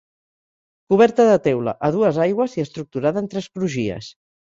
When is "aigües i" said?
2.25-2.65